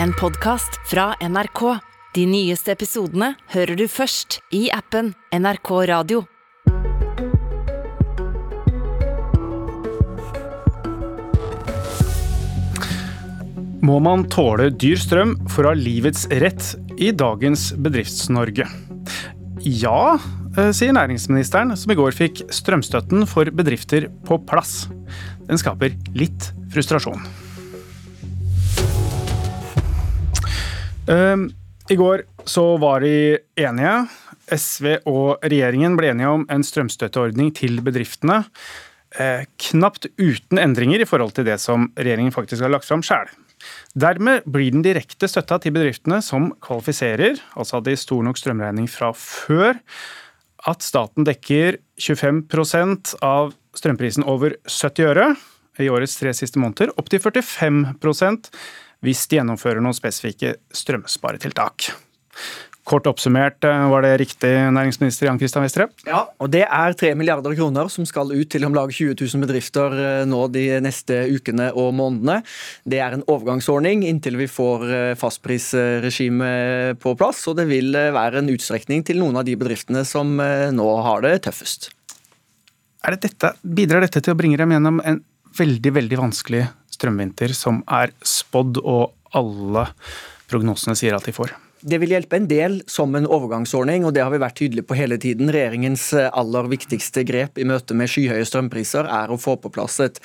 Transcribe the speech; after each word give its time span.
en 0.00 0.12
podkast 0.12 0.80
fra 0.86 1.14
NRK. 1.20 1.78
De 2.14 2.26
nyeste 2.28 2.72
episodene 2.74 3.32
hører 3.54 3.76
du 3.76 3.86
først 3.90 4.40
i 4.54 4.66
appen 4.72 5.12
NRK 5.32 5.70
Radio. 5.90 6.22
Må 13.82 13.98
man 13.98 14.28
tåle 14.30 14.70
dyr 14.70 15.00
strøm 15.00 15.34
for 15.50 15.66
å 15.66 15.72
ha 15.72 15.78
livets 15.78 16.28
rett 16.30 16.74
i 17.02 17.10
dagens 17.10 17.72
Bedrifts-Norge? 17.74 18.68
Ja, 19.66 20.18
eh, 20.56 20.70
sier 20.70 20.94
næringsministeren, 20.94 21.74
som 21.76 21.90
i 21.90 21.98
går 21.98 22.14
fikk 22.14 22.44
strømstøtten 22.54 23.26
for 23.26 23.50
bedrifter 23.50 24.06
på 24.26 24.38
plass. 24.46 24.86
Den 25.48 25.58
skaper 25.58 25.96
litt 26.14 26.52
frustrasjon. 26.70 27.41
Eh, 31.08 31.36
I 31.90 31.96
går 31.96 32.22
så 32.44 32.76
var 32.76 33.00
de 33.02 33.38
enige. 33.58 33.94
SV 34.52 34.86
og 35.08 35.42
regjeringen 35.42 35.96
ble 35.98 36.12
enige 36.12 36.30
om 36.30 36.46
en 36.52 36.64
strømstøtteordning 36.66 37.52
til 37.56 37.80
bedriftene. 37.84 38.42
Eh, 39.18 39.44
knapt 39.60 40.08
uten 40.16 40.60
endringer 40.60 41.02
i 41.02 41.08
forhold 41.08 41.34
til 41.36 41.46
det 41.48 41.58
som 41.60 41.90
regjeringen 41.98 42.34
faktisk 42.34 42.64
har 42.64 42.72
lagt 42.72 42.88
fram 42.88 43.04
sjøl. 43.04 43.30
Dermed 43.94 44.46
blir 44.50 44.72
den 44.74 44.82
direkte 44.82 45.28
støtta 45.30 45.60
til 45.62 45.74
bedriftene 45.74 46.18
som 46.24 46.50
kvalifiserer, 46.64 47.38
altså 47.54 47.78
hadde 47.78 47.98
stor 48.00 48.22
nok 48.26 48.40
strømregning 48.40 48.88
fra 48.90 49.12
før, 49.14 49.78
at 50.66 50.82
staten 50.82 51.26
dekker 51.26 51.78
25% 52.00 53.14
av 53.22 53.52
strømprisen 53.78 54.26
over 54.28 54.56
70 54.66 55.06
øre 55.10 55.28
i 55.80 55.88
årets 55.90 56.18
tre 56.18 56.32
siste 56.36 56.60
måneder, 56.60 56.92
opp 56.98 57.08
til 57.10 57.22
45 57.22 57.94
hvis 59.02 59.26
de 59.28 59.40
gjennomfører 59.40 59.82
noen 59.82 59.96
spesifikke 59.96 60.56
strømsparetiltak. 60.74 61.90
Kort 62.82 63.06
oppsummert, 63.06 63.62
eh, 63.62 63.90
var 63.90 64.02
det 64.02 64.16
riktig, 64.18 64.50
næringsminister 64.74 65.28
Jan 65.28 65.38
Christian 65.38 65.62
Vestre? 65.62 65.86
Ja, 66.04 66.26
og 66.40 66.50
det 66.50 66.64
er 66.66 66.94
3 66.98 67.14
milliarder 67.14 67.54
kroner 67.54 67.88
som 67.88 68.04
skal 68.04 68.32
ut 68.32 68.50
til 68.50 68.64
om 68.66 68.74
lag 68.74 68.90
20 68.90 69.14
000 69.14 69.44
bedrifter 69.44 69.94
eh, 69.94 70.24
nå 70.26 70.48
de 70.50 70.80
neste 70.82 71.14
ukene 71.30 71.70
og 71.78 71.94
månedene. 71.94 72.42
Det 72.82 72.98
er 72.98 73.14
en 73.14 73.22
overgangsordning 73.30 74.02
inntil 74.02 74.36
vi 74.40 74.50
får 74.50 74.82
fastprisregimet 75.14 75.20
fastprisregime 75.22 76.98
på 76.98 77.14
plass, 77.14 77.46
og 77.46 77.56
det 77.60 77.68
vil 77.70 77.94
være 77.94 78.42
en 78.42 78.50
utstrekning 78.50 79.06
til 79.06 79.22
noen 79.22 79.38
av 79.38 79.46
de 79.46 79.54
bedriftene 79.54 80.02
som 80.04 80.34
nå 80.36 80.88
har 81.06 81.22
det 81.22 81.36
tøffest. 81.46 81.92
Det 83.02 83.22
dette, 83.22 83.54
bidrar 83.62 84.02
dette 84.02 84.20
til 84.22 84.34
å 84.34 84.38
bringe 84.38 84.58
dem 84.58 84.74
gjennom 84.74 85.00
en 85.06 85.22
veldig, 85.58 85.92
veldig 85.98 86.18
vanskelig 86.18 86.66
strømvinter 87.02 87.52
som 87.58 87.82
er 87.90 88.14
spådd, 88.22 88.78
og 88.78 89.12
alle 89.34 89.88
prognosene 90.50 90.96
sier 90.98 91.18
at 91.18 91.26
de 91.26 91.34
får? 91.34 91.52
Det 91.82 91.98
vil 91.98 92.12
hjelpe 92.14 92.38
en 92.38 92.44
del 92.46 92.76
som 92.86 93.10
en 93.18 93.24
overgangsordning, 93.26 94.04
og 94.06 94.12
det 94.14 94.20
har 94.22 94.30
vi 94.30 94.38
vært 94.38 94.54
tydelige 94.60 94.86
på 94.86 94.94
hele 94.94 95.16
tiden. 95.18 95.48
Regjeringens 95.50 96.04
eh, 96.14 96.28
aller 96.30 96.68
viktigste 96.70 97.24
grep 97.26 97.56
i 97.58 97.64
møte 97.66 97.96
med 97.98 98.06
skyhøye 98.06 98.44
strømpriser 98.46 99.08
er 99.10 99.32
å 99.34 99.38
få 99.40 99.56
på 99.58 99.72
plass 99.74 99.96
et 100.04 100.20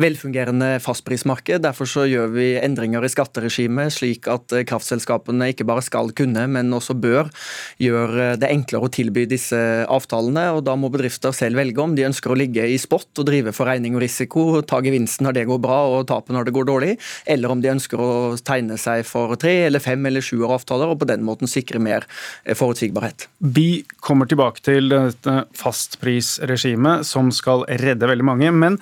velfungerende 0.00 0.78
fastprismarked. 0.80 1.66
Derfor 1.66 1.90
så 1.90 2.06
gjør 2.08 2.32
vi 2.32 2.46
endringer 2.56 3.04
i 3.04 3.10
skatteregimet, 3.12 3.92
slik 3.92 4.28
at 4.32 4.54
eh, 4.56 4.64
kraftselskapene 4.64 5.50
ikke 5.52 5.66
bare 5.68 5.84
skal 5.84 6.14
kunne, 6.16 6.46
men 6.48 6.72
også 6.72 6.96
bør 6.96 7.28
gjøre 7.76 8.30
det 8.40 8.48
enklere 8.48 8.88
å 8.88 8.92
tilby 8.96 9.26
disse 9.28 9.60
avtalene. 9.92 10.46
og 10.56 10.62
Da 10.64 10.78
må 10.80 10.88
bedrifter 10.96 11.36
selv 11.36 11.60
velge 11.60 11.84
om 11.84 11.92
de 11.92 12.08
ønsker 12.08 12.32
å 12.32 12.38
ligge 12.40 12.64
i 12.72 12.80
spott 12.80 13.20
og 13.20 13.28
drive 13.28 13.52
for 13.52 13.68
regning 13.68 14.00
og 14.00 14.06
risiko, 14.06 14.46
ta 14.64 14.80
gevinsten 14.80 15.28
når 15.28 15.42
det 15.42 15.44
går 15.52 15.60
bra 15.68 15.82
og 15.92 16.08
tape 16.08 16.32
når 16.32 16.48
det 16.48 16.56
går 16.56 16.70
dårlig, 16.72 16.96
eller 17.36 17.52
om 17.52 17.60
de 17.60 17.74
ønsker 17.76 18.00
å 18.00 18.10
tegne 18.40 18.80
seg 18.80 19.04
for 19.04 19.36
tre 19.36 19.58
eller 19.68 19.84
fem 19.84 20.08
eller 20.08 20.24
sju 20.24 20.38
år 20.40 20.56
avtaler. 20.56 20.88
og 20.88 21.01
på 21.02 21.08
den 21.10 21.24
måten 21.26 21.50
sikre 21.50 21.82
mer 21.82 22.06
eh, 22.44 22.56
forutsigbarhet. 22.58 23.28
Vi 23.38 23.84
kommer 24.00 24.30
tilbake 24.30 24.64
til 24.64 24.92
dette 24.92 25.42
fastprisregimet 25.58 27.06
som 27.08 27.32
skal 27.34 27.66
redde 27.82 28.08
veldig 28.10 28.28
mange. 28.30 28.54
Men 28.54 28.78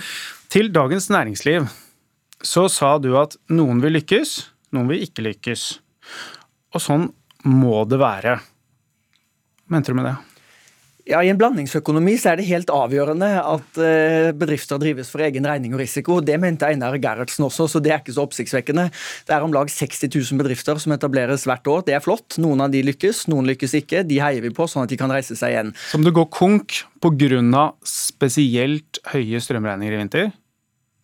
til 0.53 0.72
Dagens 0.75 1.11
Næringsliv 1.12 1.69
så 2.43 2.69
sa 2.72 2.95
du 3.00 3.12
at 3.21 3.37
noen 3.53 3.83
vil 3.83 3.99
lykkes, 3.99 4.37
noen 4.77 4.89
vil 4.93 5.05
ikke 5.05 5.27
lykkes. 5.27 5.67
Og 6.75 6.84
sånn 6.84 7.11
må 7.49 7.84
det 7.89 8.00
være. 8.00 8.41
Hva 8.41 9.77
mente 9.77 9.93
du 9.93 9.99
med 9.99 10.11
det? 10.11 10.16
Ja, 11.10 11.19
I 11.26 11.31
en 11.32 11.38
blandingsøkonomi 11.41 12.12
så 12.21 12.31
er 12.31 12.38
det 12.38 12.47
helt 12.47 12.69
avgjørende 12.71 13.28
at 13.41 13.78
eh, 13.82 14.28
bedrifter 14.38 14.78
drives 14.78 15.09
for 15.10 15.25
egen 15.26 15.48
regning 15.48 15.75
og 15.75 15.81
risiko. 15.82 16.21
Det 16.22 16.37
mente 16.38 16.69
Einar 16.69 16.94
Gerhardsen 17.03 17.48
også, 17.48 17.66
så 17.72 17.81
det 17.82 17.91
er 17.91 17.98
ikke 17.98 18.15
så 18.15 18.22
oppsiktsvekkende. 18.28 18.84
Det 19.26 19.34
er 19.34 19.43
om 19.43 19.50
lag 19.54 19.66
60 19.72 20.06
000 20.06 20.38
bedrifter 20.38 20.78
som 20.78 20.94
etableres 20.94 21.48
hvert 21.50 21.66
år. 21.72 21.82
Det 21.88 21.97
er 21.98 22.04
flott. 22.04 22.38
Noen 22.38 22.62
av 22.62 22.71
de 22.71 22.84
lykkes, 22.87 23.25
noen 23.32 23.50
lykkes 23.50 23.75
ikke. 23.81 24.04
De 24.06 24.21
heier 24.22 24.44
vi 24.44 24.54
på, 24.54 24.69
sånn 24.71 24.87
at 24.87 24.94
de 24.94 25.00
kan 25.00 25.10
reise 25.10 25.34
seg 25.34 25.56
igjen. 25.56 25.75
Som 25.91 26.06
det 26.06 26.15
går 26.15 26.31
konk 26.31 26.84
pga. 27.03 27.65
spesielt 27.82 29.03
høye 29.10 29.42
strømregninger 29.42 29.98
i 29.98 30.03
vinter? 30.04 30.31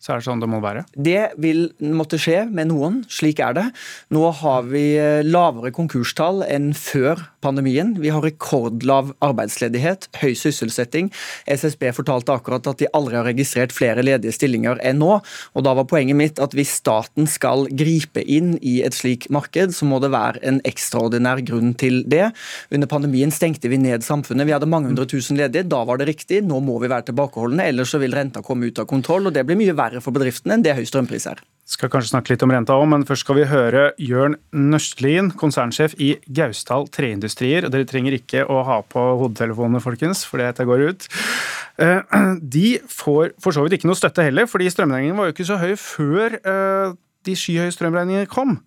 så 0.07 0.13
er 0.13 0.21
det 0.21 0.27
sånn 0.27 0.41
det 0.41 0.47
må 0.47 0.61
være? 0.63 0.85
Det 0.93 1.33
vil 1.41 1.65
måtte 1.97 2.19
skje 2.21 2.45
med 2.47 2.69
noen. 2.69 3.01
Slik 3.11 3.41
er 3.43 3.55
det. 3.57 3.65
Nå 4.13 4.23
har 4.39 4.67
vi 4.69 4.85
eh, 4.95 5.25
lavere 5.25 5.73
konkurstall 5.75 6.45
enn 6.47 6.69
før 6.77 7.25
pandemien. 7.43 7.93
Vi 8.01 8.11
har 8.13 8.23
rekordlav 8.25 9.13
arbeidsledighet, 9.23 10.07
høy 10.21 10.33
sysselsetting. 10.37 11.09
SSB 11.47 11.89
fortalte 11.95 12.35
akkurat 12.35 12.67
at 12.69 12.81
de 12.81 12.89
aldri 12.97 13.17
har 13.19 13.27
registrert 13.27 13.75
flere 13.75 14.05
ledige 14.05 14.35
stillinger 14.35 14.81
enn 14.85 15.01
nå. 15.01 15.19
og 15.53 15.65
Da 15.65 15.73
var 15.77 15.87
poenget 15.89 16.17
mitt 16.19 16.41
at 16.43 16.55
hvis 16.57 16.77
staten 16.79 17.27
skal 17.29 17.67
gripe 17.71 18.23
inn 18.23 18.55
i 18.61 18.79
et 18.85 18.97
slik 18.97 19.29
marked, 19.33 19.75
så 19.75 19.87
må 19.89 20.01
det 20.03 20.13
være 20.15 20.41
en 20.47 20.61
ekstraordinær 20.67 21.43
grunn 21.47 21.75
til 21.77 22.03
det. 22.09 22.31
Under 22.73 22.89
pandemien 22.89 23.33
stengte 23.33 23.71
vi 23.71 23.81
ned 23.81 24.05
samfunnet. 24.05 24.47
Vi 24.47 24.55
hadde 24.55 24.69
mange 24.69 24.91
hundre 24.91 25.07
tusen 25.09 25.37
ledige. 25.39 25.67
Da 25.67 25.83
var 25.87 26.01
det 26.01 26.09
riktig. 26.11 26.43
Nå 26.47 26.61
må 26.63 26.79
vi 26.81 26.91
være 26.91 27.09
tilbakeholdne, 27.11 27.69
ellers 27.69 27.93
så 27.93 28.01
vil 28.01 28.15
renta 28.17 28.43
komme 28.45 28.69
ut 28.69 28.81
av 28.81 28.89
kontroll. 28.89 29.27
og 29.27 29.33
Det 29.33 29.45
blir 29.45 29.59
mye 29.59 29.77
verre 29.77 30.03
for 30.03 30.15
bedriftene 30.15 30.57
enn 30.57 30.65
det 30.65 30.77
høy 30.77 30.85
strømpris 30.87 31.29
er. 31.29 31.43
Skal 31.67 31.89
kanskje 31.91 32.13
snakke 32.13 32.31
litt 32.31 32.43
om 32.45 32.51
renta 32.53 32.77
òg, 32.79 32.85
men 32.87 33.03
først 33.03 33.25
skal 33.25 33.35
vi 33.41 33.47
høre 33.49 33.89
Jørn 33.99 34.37
Nøstlien, 34.55 35.33
konsernsjef 35.35 35.97
i 35.99 36.13
Gausdal 36.31 36.87
Treindustrier. 36.95 37.67
Dere 37.67 37.87
trenger 37.89 38.15
ikke 38.15 38.45
å 38.47 38.61
ha 38.63 38.77
på 38.87 39.03
hodetelefonene, 39.19 39.81
folkens, 39.83 40.21
for 40.23 40.39
dette 40.39 40.63
går 40.67 40.85
ut. 40.87 41.07
Eh, 41.83 42.15
de 42.55 42.77
får 42.87 43.33
for 43.43 43.51
så 43.51 43.65
vidt 43.65 43.75
ikke 43.77 43.89
noe 43.91 43.99
støtte 43.99 44.23
heller, 44.23 44.47
fordi 44.47 44.69
strømregningen 44.71 45.19
var 45.19 45.27
jo 45.27 45.35
ikke 45.35 45.49
så 45.49 45.59
høy 45.59 45.73
før 45.81 46.37
eh, 46.39 46.95
de 47.27 47.35
skyhøye 47.35 47.73
strømregningene 47.75 48.31
kom. 48.31 48.61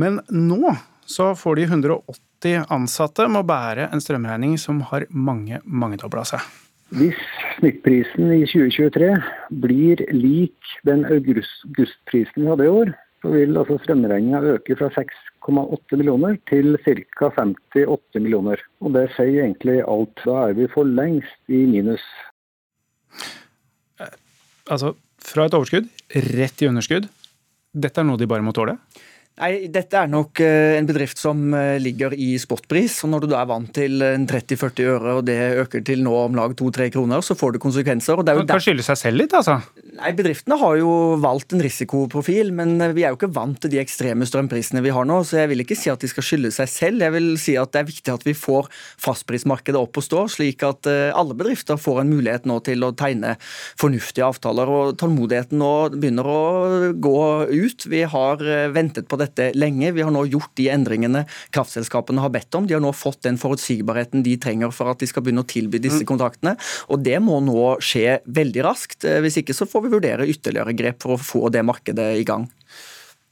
Men 0.00 0.22
nå 0.32 0.72
så 1.08 1.34
får 1.36 1.60
de 1.60 1.68
180 1.68 2.64
ansatte 2.72 3.28
med 3.28 3.42
å 3.42 3.48
bære 3.48 3.90
en 3.92 4.04
strømregning 4.04 4.56
som 4.60 4.80
har 4.88 5.04
mange, 5.12 5.60
mangedobla 5.68 6.24
seg. 6.32 6.48
Hvis 6.96 7.18
snittprisen 7.58 8.30
i 8.32 8.46
2023 8.48 9.10
blir 9.60 10.00
lik 10.14 10.70
den 10.88 11.04
augustprisen 11.04 12.40
vi 12.40 12.48
hadde 12.48 12.64
i 12.64 12.72
år, 12.72 12.92
så 13.20 13.32
vil 13.34 13.58
altså 13.60 13.76
strømregninga 13.82 14.40
øke 14.54 14.76
fra 14.78 14.88
6,8 14.94 15.98
millioner 16.00 16.38
til 16.48 16.78
ca. 16.84 17.28
58 17.28 18.22
millioner. 18.22 18.62
Og 18.80 18.94
det 18.96 19.08
sier 19.16 19.42
egentlig 19.42 19.82
alt. 19.82 20.22
Da 20.24 20.46
er 20.48 20.56
vi 20.56 20.70
for 20.72 20.88
lengst 20.88 21.52
i 21.52 21.64
minus. 21.68 22.04
Eh, 24.00 24.14
altså, 24.70 24.94
fra 25.20 25.48
et 25.48 25.58
overskudd 25.58 25.92
rett 26.38 26.62
i 26.62 26.70
underskudd. 26.70 27.10
Dette 27.74 28.00
er 28.00 28.08
noe 28.08 28.20
de 28.20 28.30
bare 28.30 28.46
må 28.46 28.54
tåle? 28.56 28.78
Nei, 29.38 29.68
Dette 29.70 30.00
er 30.00 30.08
nok 30.10 30.40
eh, 30.42 30.76
en 30.78 30.86
bedrift 30.88 31.20
som 31.20 31.52
eh, 31.54 31.76
ligger 31.78 32.14
i 32.18 32.32
spotpris. 32.42 32.96
og 33.06 33.12
Når 33.12 33.24
du 33.24 33.28
da 33.30 33.42
er 33.42 33.50
vant 33.50 33.70
til 33.74 34.02
30-40 34.02 34.88
øre 34.96 35.12
og 35.20 35.26
det 35.28 35.38
øker 35.62 35.84
til 35.86 36.02
nå 36.02 36.14
om 36.24 36.34
lag 36.38 36.56
2-3 36.58 36.88
kroner, 36.96 37.22
så 37.22 37.36
får 37.38 37.54
det 37.54 37.62
konsekvenser. 37.62 38.18
og 38.18 38.26
det 38.26 38.34
er 38.34 38.40
jo 38.40 38.48
Kan 38.48 38.64
skylde 38.64 38.86
seg 38.86 38.98
selv 38.98 39.22
litt, 39.22 39.36
altså? 39.38 39.60
Nei, 39.98 40.10
Bedriftene 40.18 40.58
har 40.58 40.78
jo 40.80 40.90
valgt 41.22 41.54
en 41.54 41.62
risikoprofil, 41.62 42.50
men 42.54 42.80
eh, 42.82 42.94
vi 42.96 43.04
er 43.06 43.14
jo 43.14 43.20
ikke 43.20 43.30
vant 43.36 43.60
til 43.62 43.72
de 43.74 43.80
ekstreme 43.82 44.26
strømprisene 44.26 44.82
vi 44.82 44.94
har 44.94 45.06
nå. 45.06 45.20
Så 45.22 45.38
jeg 45.38 45.52
vil 45.52 45.62
ikke 45.62 45.78
si 45.78 45.92
at 45.92 46.02
de 46.02 46.10
skal 46.10 46.26
skylde 46.26 46.52
seg 46.54 46.72
selv. 46.72 47.06
Jeg 47.06 47.14
vil 47.14 47.30
si 47.38 47.54
at 47.60 47.70
det 47.74 47.84
er 47.84 47.90
viktig 47.92 48.14
at 48.16 48.26
vi 48.26 48.34
får 48.34 48.66
fastprismarkedet 49.06 49.78
opp 49.78 50.02
og 50.02 50.06
stå, 50.08 50.26
slik 50.34 50.66
at 50.66 50.88
alle 50.88 51.36
bedrifter 51.38 51.78
får 51.78 52.02
en 52.02 52.10
mulighet 52.10 52.46
nå 52.48 52.58
til 52.66 52.82
å 52.82 52.90
tegne 52.96 53.36
fornuftige 53.78 54.26
avtaler. 54.26 54.66
og 54.66 54.98
Tålmodigheten 54.98 55.60
nå 55.60 55.72
begynner 55.94 56.26
å 56.26 56.42
gå 56.98 57.18
ut. 57.54 57.86
Vi 57.90 58.02
har 58.08 58.42
ventet 58.74 59.06
på 59.08 59.18
dette 59.20 59.27
dette 59.28 59.52
lenge. 59.58 59.92
Vi 59.94 60.04
har 60.04 60.12
nå 60.14 60.24
gjort 60.32 60.50
de 60.58 60.68
endringene 60.72 61.24
kraftselskapene 61.54 62.24
har 62.24 62.32
bedt 62.34 62.58
om. 62.58 62.66
De 62.68 62.76
har 62.76 62.82
nå 62.84 62.92
fått 62.96 63.22
den 63.28 63.38
forutsigbarheten 63.40 64.24
de 64.26 64.36
trenger 64.40 64.74
for 64.74 64.90
at 64.92 65.02
de 65.02 65.08
skal 65.10 65.24
begynne 65.24 65.44
å 65.44 65.48
tilby 65.48 65.80
disse 65.84 66.02
mm. 66.02 66.08
kontraktene. 66.10 66.56
Og 66.88 67.02
det 67.04 67.18
må 67.24 67.40
nå 67.44 67.76
skje 67.84 68.18
veldig 68.26 68.64
raskt. 68.66 69.04
Eh, 69.04 69.20
hvis 69.24 69.40
ikke 69.42 69.56
så 69.56 69.68
får 69.68 69.86
vi 69.86 69.94
vurdere 69.96 70.28
ytterligere 70.28 70.76
grep 70.76 71.04
for 71.04 71.16
å 71.16 71.22
få 71.22 71.48
det 71.54 71.64
markedet 71.66 72.14
i 72.18 72.26
gang. 72.28 72.48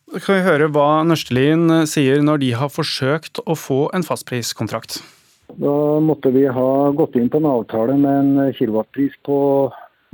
Da 0.07 0.23
kan 0.23 0.39
vi 0.39 0.47
høre 0.47 0.71
hva 0.71 1.03
Nørstelin 1.03 1.83
sier 1.91 2.23
når 2.23 2.43
de 2.45 2.51
har 2.61 2.71
forsøkt 2.71 3.41
å 3.43 3.57
få 3.59 3.87
en 3.97 4.07
fastpriskontrakt. 4.07 5.01
Da 5.55 5.73
måtte 6.03 6.31
vi 6.35 6.45
ha 6.47 6.71
gått 6.95 7.17
inn 7.19 7.31
på 7.31 7.41
en 7.41 7.49
avtale 7.51 7.97
med 7.99 8.21
en 8.21 8.53
kilowattpris 8.55 9.17
på 9.27 9.39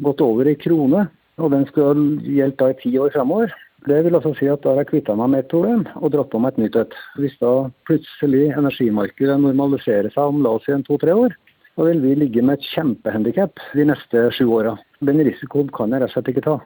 godt 0.04 0.24
over 0.24 0.48
ei 0.48 0.56
krone. 0.60 1.06
Og 1.40 1.52
den 1.54 1.64
skal 1.70 2.00
gjelde 2.24 2.70
i 2.72 2.78
ti 2.82 2.92
år 3.00 3.12
fremover. 3.14 3.52
Det 3.82 3.98
vil 4.06 4.14
altså 4.14 4.30
si 4.38 4.46
at 4.46 4.62
da 4.62 4.72
har 4.72 4.84
jeg 4.84 4.92
kvitta 4.92 5.14
meg 5.18 5.32
med 5.32 5.42
et 5.42 5.48
problem 5.50 5.80
og 5.98 6.12
dratt 6.14 6.30
på 6.30 6.38
meg 6.38 6.54
et 6.54 6.60
nytt 6.62 6.76
et. 6.84 6.92
Hvis 7.18 7.34
da 7.42 7.52
plutselig 7.88 8.44
energimarkedet 8.54 9.40
normaliserer 9.42 10.12
seg 10.14 10.30
om 10.30 10.42
la 10.44 10.52
oss 10.54 10.68
si 10.68 10.74
en 10.74 10.84
to-tre 10.86 11.16
år, 11.18 11.34
da 11.74 11.86
vil 11.88 12.02
vi 12.04 12.12
ligge 12.20 12.44
med 12.46 12.60
et 12.60 12.68
kjempehandikap 12.76 13.58
de 13.74 13.88
neste 13.88 14.28
sju 14.36 14.44
åra. 14.54 14.76
Den 15.02 15.22
risikoen 15.26 15.72
kan 15.74 15.90
jeg 15.90 16.04
rett 16.04 16.12
og 16.12 16.14
slett 16.14 16.30
ikke 16.30 16.46
ta. 16.46 16.56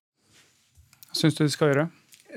Syns 1.17 1.39
du 1.39 1.47
de 1.47 1.55
skal 1.55 1.73
gjøre? 1.73 1.87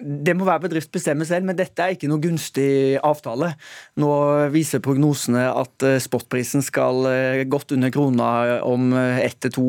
Det 0.02 0.34
må 0.38 0.46
hver 0.48 0.62
bedrift 0.64 0.92
bestemme 0.94 1.26
selv, 1.28 1.46
men 1.48 1.58
dette 1.58 1.84
er 1.84 1.96
ikke 1.96 2.08
noe 2.10 2.22
gunstig 2.24 2.98
avtale. 3.06 3.52
Nå 4.00 4.10
viser 4.54 4.82
prognosene 4.84 5.46
at 5.52 5.86
eh, 5.86 5.98
spotprisen 6.02 6.64
skal 6.66 7.08
eh, 7.10 7.44
godt 7.50 7.74
under 7.76 7.92
krona 7.94 8.30
om 8.66 8.94
eh, 8.96 9.22
ett 9.26 9.40
til 9.44 9.54
to, 9.56 9.68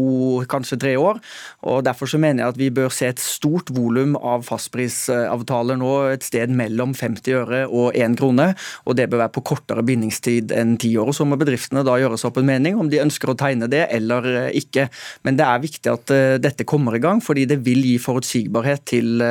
kanskje 0.51 0.79
tre 0.81 0.95
år. 1.01 1.21
og 1.67 1.83
Derfor 1.87 2.11
så 2.11 2.21
mener 2.23 2.45
jeg 2.45 2.55
at 2.55 2.61
vi 2.61 2.71
bør 2.75 2.93
se 2.95 3.11
et 3.11 3.23
stort 3.23 3.73
volum 3.75 4.17
av 4.17 4.45
fastprisavtaler 4.47 5.81
nå, 5.81 5.91
et 6.15 6.27
sted 6.27 6.53
mellom 6.55 6.95
50 6.97 7.39
øre 7.41 7.63
og 7.67 7.99
1 7.99 8.19
krone. 8.21 8.51
og 8.87 8.99
Det 8.99 9.09
bør 9.11 9.25
være 9.25 9.35
på 9.37 9.45
kortere 9.53 9.85
bindingstid 9.87 10.55
enn 10.55 10.77
ti 10.81 10.93
år. 11.01 11.11
og 11.11 11.19
Så 11.19 11.27
må 11.27 11.39
bedriftene 11.41 11.85
da 11.87 11.99
gjøre 12.01 12.19
seg 12.21 12.31
opp 12.31 12.41
en 12.43 12.51
mening 12.51 12.79
om 12.81 12.91
de 12.91 13.03
ønsker 13.03 13.33
å 13.33 13.39
tegne 13.39 13.71
det 13.71 13.87
eller 13.91 14.53
ikke. 14.57 14.89
Men 15.27 15.39
det 15.41 15.47
er 15.47 15.65
viktig 15.67 15.93
at 15.93 16.15
dette 16.43 16.69
kommer 16.69 16.97
i 16.97 17.03
gang, 17.03 17.23
fordi 17.25 17.47
det 17.51 17.61
vil 17.67 17.83
gi 17.85 17.97
forutsigbarhet 18.03 18.87
til 18.91 19.23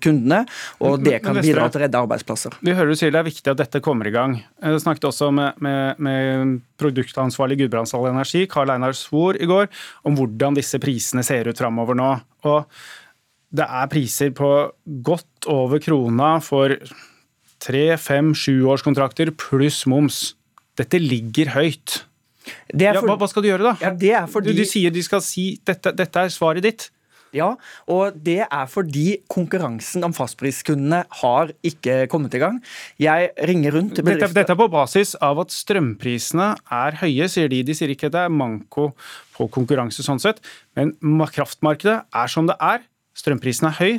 kundene 0.00 0.13
kundene, 0.14 0.42
og 0.84 1.02
det 1.04 1.20
kan 1.24 1.38
bidra 1.40 1.68
til 1.68 1.80
å 1.80 1.84
redde 1.84 2.02
arbeidsplasser. 2.06 2.58
Vi 2.64 2.74
hører 2.76 2.92
du 2.92 2.98
sier 2.98 3.14
det 3.14 3.22
er 3.22 3.28
viktig 3.28 3.52
at 3.52 3.60
dette 3.60 3.82
kommer 3.84 4.08
i 4.08 4.14
gang. 4.14 4.36
Jeg 4.62 4.82
snakket 4.84 5.08
også 5.10 5.30
med, 5.34 5.58
med, 5.64 6.02
med 6.02 6.58
produktansvarlig 6.80 7.58
Gudbrandsdal 7.62 8.10
Energi, 8.12 8.44
Karl 8.50 8.74
Einar 8.74 8.96
Svor, 8.98 9.38
i 9.38 9.48
går, 9.50 9.70
om 10.06 10.18
hvordan 10.18 10.58
disse 10.58 10.80
prisene 10.82 11.24
ser 11.26 11.50
ut 11.50 11.60
framover 11.60 11.98
nå. 11.98 12.12
Og 12.48 12.70
det 13.54 13.66
er 13.66 13.90
priser 13.90 14.32
på 14.34 14.50
godt 15.06 15.48
over 15.50 15.82
krona 15.82 16.36
for 16.42 16.74
tre, 17.64 17.84
fem, 18.00 18.32
sjuårskontrakter 18.36 19.30
pluss 19.38 19.84
moms. 19.90 20.34
Dette 20.78 20.98
ligger 21.00 21.54
høyt. 21.54 22.00
For... 22.44 22.82
Ja, 22.82 22.98
hva, 23.00 23.28
skal 23.30 23.44
du 23.44 23.48
gjøre, 23.48 23.72
da? 23.72 23.92
Ja, 24.02 24.24
fordi... 24.28 24.52
du, 24.52 24.64
du, 24.64 24.68
sier 24.68 24.92
de 24.92 25.04
skal 25.06 25.22
si 25.24 25.54
dette, 25.64 25.94
dette 25.96 26.26
er 26.26 26.34
svaret 26.34 26.66
ditt. 26.66 26.90
Ja, 27.34 27.50
og 27.90 28.14
det 28.24 28.40
er 28.44 28.70
fordi 28.70 29.18
konkurransen 29.32 30.06
om 30.06 30.14
fastpriskundene 30.14 31.02
har 31.20 31.50
ikke 31.66 32.04
kommet 32.12 32.36
i 32.38 32.42
gang. 32.42 32.60
Jeg 33.02 33.32
ringer 33.50 33.74
rundt 33.74 33.96
til 33.98 34.06
bedrifter 34.06 34.30
Dette, 34.30 34.40
dette 34.40 34.54
er 34.54 34.60
på 34.60 34.70
basis 34.72 35.16
av 35.24 35.42
at 35.42 35.54
strømprisene 35.54 36.52
er 36.78 36.98
høye, 37.02 37.28
sier 37.30 37.50
de. 37.50 37.62
De 37.66 37.74
sier 37.76 37.90
ikke 37.94 38.12
det 38.14 38.24
er 38.26 38.32
manko 38.32 38.92
på 39.34 39.48
konkurranse 39.52 40.06
sånn 40.06 40.22
sett, 40.22 40.38
men 40.78 40.94
kraftmarkedet 41.34 42.04
er 42.14 42.30
som 42.30 42.46
det 42.50 42.58
er. 42.62 42.84
Strømprisen 43.18 43.68
er 43.70 43.78
høy, 43.78 43.92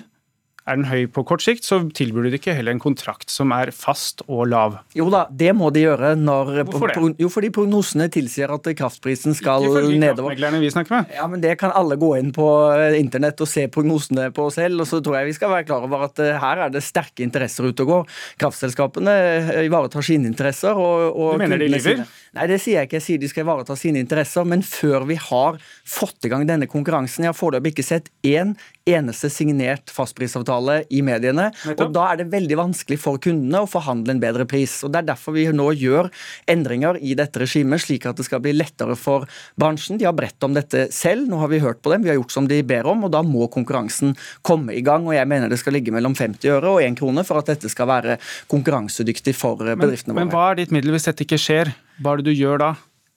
er 0.66 0.80
den 0.80 0.88
høy 0.90 1.06
på 1.14 1.22
kort 1.28 1.44
sikt, 1.46 1.66
så 1.68 1.78
tilbyr 1.94 2.26
du 2.26 2.38
ikke 2.40 2.56
heller 2.58 2.74
en 2.74 2.82
kontrakt 2.82 3.30
som 3.30 3.54
er 3.54 3.70
fast 3.76 4.24
og 4.26 4.48
lav. 4.50 4.80
Jo 4.98 5.08
da, 5.14 5.26
det 5.30 5.52
må 5.58 5.70
de 5.74 5.86
gjøre 5.86 6.16
når 6.18 6.52
Hvorfor 6.66 6.90
det? 6.90 7.14
Jo, 7.22 7.30
fordi 7.30 7.52
prognosene 7.54 8.08
tilsier 8.14 8.52
at 8.54 8.70
kraftprisen 8.78 9.38
skal 9.38 9.68
nedover. 9.94 10.34
Ikke 10.34 10.52
vi 10.62 10.72
snakker 10.74 10.98
med. 10.98 11.14
Ja, 11.16 11.28
men 11.30 11.44
Det 11.46 11.54
kan 11.62 11.74
alle 11.76 12.00
gå 12.02 12.16
inn 12.18 12.32
på 12.36 12.48
eh, 12.74 12.98
internett 12.98 13.42
og 13.44 13.50
se 13.50 13.68
prognosene 13.70 14.32
på 14.36 14.48
selv. 14.54 14.82
og 14.82 14.90
Så 14.90 15.02
tror 15.06 15.20
jeg 15.20 15.30
vi 15.30 15.38
skal 15.38 15.54
være 15.54 15.68
klar 15.70 15.86
over 15.86 16.08
at 16.10 16.22
eh, 16.24 16.34
her 16.42 16.66
er 16.66 16.74
det 16.74 16.84
sterke 16.86 17.26
interesser 17.26 17.70
ute 17.70 17.86
og 17.86 17.92
går. 17.92 18.16
Kraftselskapene 18.42 19.16
eh, 19.16 19.66
ivaretar 19.70 20.06
sine 20.06 20.30
interesser. 20.32 20.74
Og, 20.74 21.12
og 21.14 21.36
du 21.38 21.46
mener 21.46 21.62
de 21.62 21.70
lyver? 21.76 22.06
Nei, 22.36 22.50
det 22.52 22.58
sier 22.60 22.82
jeg 22.82 22.90
ikke. 22.90 23.00
Jeg 23.00 23.06
sier 23.06 23.20
de 23.22 23.30
skal 23.32 23.46
ivareta 23.46 23.78
sine 23.80 24.02
interesser. 24.04 24.44
Men 24.48 24.64
før 24.66 25.06
vi 25.08 25.16
har 25.20 25.60
fått 25.88 26.28
i 26.28 26.32
gang 26.32 26.44
denne 26.48 26.68
konkurransen, 26.68 27.24
jeg 27.24 27.32
har 27.32 27.38
foreløpig 27.38 27.72
ikke 27.72 27.86
sett 27.88 28.10
én 28.28 28.56
eneste 28.86 29.32
signert 29.34 29.90
fastprisavtale 29.94 30.82
i 30.94 31.00
mediene. 31.06 31.48
og 31.74 31.94
Da 31.96 32.10
er 32.12 32.20
det 32.20 32.28
veldig 32.34 32.58
vanskelig 32.60 33.00
for 33.02 33.22
kundene 33.24 33.64
å 33.64 33.70
forhandle 33.70 34.14
en 34.14 34.22
bedre 34.22 34.46
pris. 34.50 34.84
og 34.84 34.92
Det 34.92 35.02
er 35.02 35.10
derfor 35.14 35.38
vi 35.38 35.48
nå 35.48 35.70
gjør 35.80 36.12
endringer 36.52 37.00
i 37.02 37.16
dette 37.18 37.40
regimet, 37.40 37.82
slik 37.82 38.06
at 38.06 38.20
det 38.20 38.28
skal 38.28 38.44
bli 38.44 38.54
lettere 38.54 38.98
for 39.00 39.26
bransjen. 39.58 39.98
De 39.98 40.06
har 40.06 40.14
bredt 40.14 40.44
om 40.44 40.54
dette 40.54 40.90
selv, 40.92 41.30
nå 41.30 41.40
har 41.40 41.50
vi 41.50 41.64
hørt 41.64 41.82
på 41.82 41.94
dem, 41.94 42.04
vi 42.04 42.12
har 42.12 42.20
gjort 42.20 42.36
som 42.36 42.48
de 42.52 42.62
ber 42.64 42.86
om, 42.92 43.08
og 43.08 43.16
da 43.16 43.24
må 43.24 43.48
konkurransen 43.48 44.14
komme 44.44 44.76
i 44.76 44.84
gang. 44.84 45.08
og 45.08 45.16
Jeg 45.16 45.28
mener 45.28 45.50
det 45.50 45.60
skal 45.64 45.74
ligge 45.74 45.96
mellom 45.96 46.14
50 46.14 46.52
øre 46.52 46.76
og 46.76 46.84
1 46.84 47.00
krone 47.00 47.24
for 47.24 47.40
at 47.40 47.48
dette 47.56 47.72
skal 47.72 47.88
være 47.88 48.20
konkurransedyktig 48.52 49.34
for 49.34 49.56
bedriftene 49.64 50.14
våre. 50.14 50.26
Men 50.26 50.36
hva 50.36 50.52
er 50.52 50.62
ditt 50.62 50.76
middel 50.76 50.92
hvis 50.92 51.08
dette 51.08 51.24
ikke 51.24 51.40
skjer? 51.42 51.74
Hva 52.02 52.12
er 52.14 52.20
det 52.20 52.28
du 52.28 52.36
gjør 52.36 52.60
da? 52.60 52.72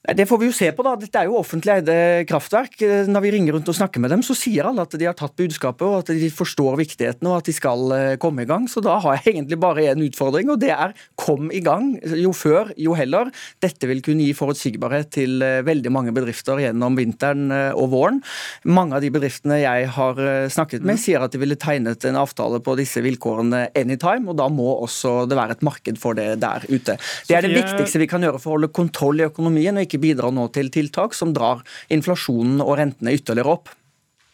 Det 0.07 0.29
får 0.31 0.39
vi 0.39 0.47
jo 0.47 0.55
se 0.55 0.69
på, 0.71 0.85
da. 0.87 0.93
Dette 0.95 1.19
er 1.19 1.27
jo 1.27 1.41
offentlig 1.41 1.73
eide 1.75 1.95
kraftverk. 2.31 2.77
Når 3.11 3.23
vi 3.25 3.33
ringer 3.35 3.57
rundt 3.57 3.69
og 3.69 3.75
snakker 3.75 3.99
med 4.01 4.13
dem, 4.15 4.21
så 4.23 4.37
sier 4.39 4.69
alle 4.69 4.85
at 4.87 4.93
de 4.95 5.09
har 5.09 5.17
tatt 5.19 5.35
budskapet, 5.37 5.83
og 5.83 6.05
at 6.05 6.13
de 6.15 6.29
forstår 6.31 6.79
viktigheten, 6.79 7.27
og 7.27 7.41
at 7.41 7.49
de 7.51 7.55
skal 7.57 7.83
eh, 7.97 8.15
komme 8.23 8.45
i 8.45 8.49
gang. 8.49 8.69
Så 8.71 8.79
da 8.85 8.95
har 9.03 9.19
jeg 9.19 9.35
egentlig 9.35 9.59
bare 9.61 9.89
én 9.91 10.05
utfordring, 10.07 10.53
og 10.55 10.61
det 10.63 10.71
er 10.71 10.95
kom 11.19 11.51
i 11.51 11.59
gang. 11.67 11.97
Jo 12.15 12.31
før, 12.31 12.71
jo 12.79 12.95
heller. 12.95 13.33
Dette 13.61 13.91
vil 13.91 14.01
kunne 14.07 14.23
gi 14.23 14.37
forutsigbarhet 14.39 15.11
til 15.19 15.43
eh, 15.43 15.65
veldig 15.67 15.93
mange 15.93 16.15
bedrifter 16.15 16.63
gjennom 16.63 16.97
vinteren 16.97 17.51
eh, 17.51 17.75
og 17.75 17.91
våren. 17.97 18.23
Mange 18.71 18.97
av 18.97 19.03
de 19.03 19.11
bedriftene 19.13 19.59
jeg 19.65 19.91
har 19.99 20.23
snakket 20.47 20.87
med, 20.87 20.95
mm. 20.95 21.03
sier 21.09 21.27
at 21.27 21.35
de 21.35 21.43
ville 21.43 21.59
tegnet 21.59 22.07
en 22.07 22.21
avtale 22.23 22.63
på 22.63 22.79
disse 22.79 23.03
vilkårene 23.03 23.67
anytime, 23.75 24.31
og 24.31 24.39
da 24.39 24.47
må 24.47 24.71
også 24.79 25.27
det 25.27 25.43
være 25.43 25.59
et 25.59 25.67
marked 25.67 25.99
for 25.99 26.15
det 26.15 26.31
der 26.47 26.65
ute. 26.71 26.95
Det 27.27 27.35
er 27.35 27.45
det 27.45 27.57
viktigste 27.57 28.01
vi 28.01 28.09
kan 28.09 28.23
gjøre 28.23 28.39
for 28.39 28.55
å 28.55 28.59
holde 28.61 28.73
kontroll 28.73 29.19
i 29.19 29.27
økonomien. 29.27 29.75
og 29.75 29.88
ikke 29.89 30.03
bidrar 30.03 30.35
nå 30.35 30.47
til 30.55 30.71
tiltak 30.75 31.17
som 31.17 31.35
drar 31.37 31.65
inflasjonen 31.93 32.63
og 32.65 32.77
rentene 32.81 33.17
ytterligere 33.17 33.57
opp. 33.59 33.73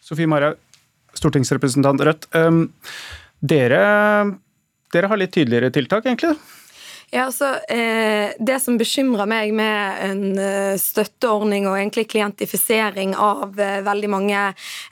Sofie 0.05 0.29
Marhaug, 0.29 0.59
stortingsrepresentant 1.15 2.03
Rødt. 2.05 2.27
Um, 2.37 2.67
dere, 3.41 3.81
dere 4.93 5.09
har 5.09 5.19
litt 5.19 5.33
tydeligere 5.33 5.71
tiltak, 5.73 6.05
egentlig? 6.05 6.35
Ja, 7.15 7.25
altså, 7.25 7.45
eh, 7.69 8.33
Det 8.39 8.57
som 8.59 8.75
bekymrer 8.77 9.27
meg 9.29 9.53
med 9.55 9.99
en 10.03 10.39
eh, 10.41 10.75
støtteordning 10.75 11.63
og 11.69 11.77
egentlig 11.77 12.09
klientifisering 12.11 13.13
av 13.15 13.55
eh, 13.55 13.77
veldig 13.85 14.09
mange 14.11 14.41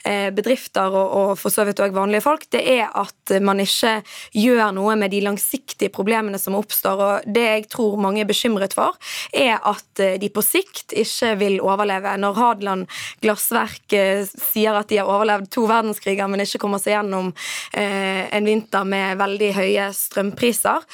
eh, 0.08 0.30
bedrifter 0.32 0.88
og, 0.88 1.10
og, 1.18 1.32
for 1.36 1.52
så 1.52 1.66
vidt 1.68 1.82
òg 1.84 1.92
vanlige 1.92 2.24
folk, 2.24 2.46
det 2.54 2.62
er 2.78 2.88
at 2.88 3.34
man 3.44 3.60
ikke 3.60 3.98
gjør 4.40 4.72
noe 4.72 4.94
med 4.96 5.12
de 5.12 5.20
langsiktige 5.26 5.92
problemene 5.92 6.40
som 6.40 6.56
oppstår. 6.56 7.02
og 7.08 7.28
Det 7.28 7.42
jeg 7.44 7.66
tror 7.74 8.00
mange 8.00 8.22
er 8.24 8.30
bekymret 8.30 8.72
for, 8.72 8.96
er 9.28 9.60
at 9.60 10.00
eh, 10.00 10.16
de 10.16 10.32
på 10.32 10.40
sikt 10.40 10.96
ikke 10.96 11.34
vil 11.42 11.58
overleve. 11.60 12.16
Når 12.24 12.40
Hadeland 12.40 12.88
Glassverk 13.20 13.92
eh, 13.92 14.24
sier 14.24 14.80
at 14.80 14.88
de 14.88 15.02
har 15.02 15.12
overlevd 15.12 15.52
to 15.52 15.66
verdenskriger, 15.68 16.32
men 16.32 16.46
ikke 16.46 16.62
kommer 16.64 16.80
seg 16.80 16.96
gjennom 16.96 17.34
en 17.74 18.46
vinter 18.46 18.84
med 18.88 19.18
veldig 19.18 19.48
høye 19.56 19.86
strømpriser, 19.96 20.84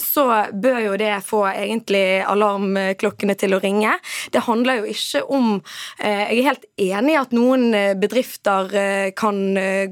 så 0.00 0.24
bør 0.64 0.80
jo 0.80 0.96
det 1.00 1.12
få 1.26 1.42
egentlig 1.50 2.22
alarmklokkene 2.24 3.36
til 3.38 3.56
å 3.56 3.60
ringe. 3.62 3.92
Det 4.32 4.44
handler 4.46 4.80
jo 4.80 4.92
ikke 4.94 5.22
om 5.34 5.48
eh, 5.98 6.24
Jeg 6.34 6.38
er 6.38 6.48
helt 6.48 6.66
enig 6.80 7.14
i 7.14 7.20
at 7.20 7.34
noen 7.36 7.66
eh, 7.76 7.92
bedrifter 7.98 8.70
eh, 8.78 9.08
kan 9.16 9.40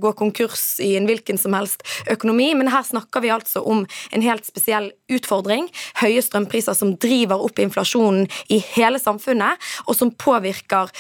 gå 0.02 0.12
konkurs 0.19 0.81
i 0.83 0.95
en 0.99 1.07
hvilken 1.09 1.38
som 1.41 1.55
helst 1.57 1.85
økonomi, 2.11 2.52
men 2.59 2.71
her 2.73 2.85
snakker 2.87 3.23
vi 3.25 3.33
altså 3.33 3.62
om 3.69 3.85
en 3.85 4.25
helt 4.25 4.47
spesiell 4.49 4.91
utfordring. 5.12 5.69
Høye 6.00 6.23
strømpriser 6.25 6.76
som 6.76 6.95
driver 7.02 7.43
opp 7.45 7.61
inflasjonen 7.62 8.29
i 8.52 8.61
hele 8.73 9.00
samfunnet, 9.02 9.61
og 9.87 9.97
som 9.99 10.12
påvirker 10.12 10.91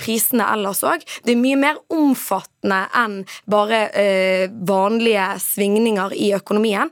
prisene 0.00 0.46
ellers 0.54 0.82
òg. 0.86 1.04
Det 1.24 1.34
er 1.34 1.40
mye 1.40 1.58
mer 1.60 1.80
omfattende 1.92 2.82
enn 2.96 3.20
bare 3.50 3.80
vanlige 4.66 5.28
svingninger 5.44 6.14
i 6.18 6.32
økonomien. 6.36 6.90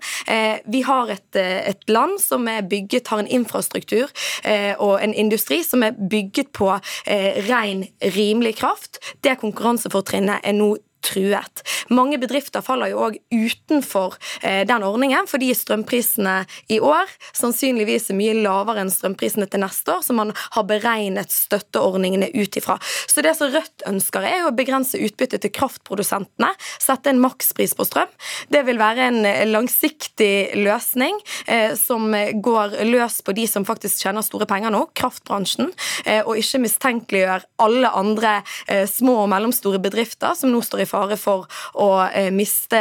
Vi 0.64 0.82
har 0.86 1.12
et, 1.14 1.38
et 1.38 1.90
land 1.92 2.17
som 2.22 2.48
er 2.48 2.66
bygget, 2.70 3.08
har 3.08 3.22
en 3.22 3.30
infrastruktur 3.30 4.10
eh, 4.44 4.74
og 4.78 4.98
en 5.04 5.14
industri 5.14 5.62
som 5.66 5.82
er 5.82 5.96
bygget 6.10 6.52
på 6.56 6.70
eh, 7.06 7.40
ren, 7.48 7.86
rimelig 8.16 8.56
kraft. 8.60 9.00
Det 9.24 9.38
konkurransefortrinnet 9.40 10.44
er 10.44 10.56
nå 10.58 10.74
truet. 11.04 11.62
Mange 11.94 12.18
bedrifter 12.20 12.64
faller 12.64 12.92
jo 12.92 13.02
òg 13.06 13.18
utenfor 13.32 14.16
eh, 14.42 14.64
den 14.68 14.84
ordningen, 14.86 15.28
fordi 15.30 15.50
strømprisene 15.56 16.40
i 16.72 16.80
år 16.84 17.10
sannsynligvis 17.36 18.10
er 18.12 18.18
mye 18.18 18.36
lavere 18.38 18.84
enn 18.84 18.92
strømprisene 18.92 19.48
til 19.50 19.62
neste 19.62 19.94
år, 19.94 20.04
som 20.06 20.20
man 20.20 20.34
har 20.36 20.66
beregnet 20.68 21.32
støtteordningene 21.34 22.30
ut 22.34 22.58
ifra. 22.60 22.78
Så 23.06 23.24
det 23.24 23.34
som 23.38 23.52
Rødt 23.52 23.86
ønsker, 23.88 24.26
er 24.26 24.42
jo 24.42 24.50
å 24.50 24.56
begrense 24.56 25.00
utbyttet 25.00 25.44
til 25.44 25.54
kraftprodusentene, 25.54 26.50
sette 26.82 27.12
en 27.12 27.22
makspris 27.22 27.74
på 27.78 27.86
strøm. 27.88 28.10
Det 28.52 28.64
vil 28.68 28.80
være 28.80 29.08
en 29.08 29.20
langsiktig 29.48 30.58
løsning 30.58 31.16
eh, 31.46 31.72
som 31.78 32.12
går 32.44 32.78
løs 32.88 33.20
på 33.24 33.34
de 33.36 33.46
som 33.50 33.66
faktisk 33.68 34.02
tjener 34.04 34.24
store 34.26 34.48
penger 34.48 34.72
nå, 34.74 34.84
kraftbransjen, 34.98 35.72
eh, 36.04 36.20
og 36.24 36.38
ikke 36.40 36.62
mistenkeliggjør 36.64 37.46
alle 37.64 37.92
andre 37.96 38.38
eh, 38.66 38.84
små 38.90 39.22
og 39.24 39.30
mellomstore 39.32 39.80
bedrifter 39.82 40.36
som 40.38 40.52
nå 40.52 40.62
står 40.64 40.84
i 40.84 40.87
fare 40.88 41.20
for 41.20 41.46
å 41.78 41.90
eh, 42.08 42.32
miste 42.34 42.80